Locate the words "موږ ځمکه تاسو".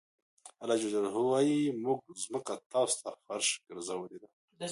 1.83-2.95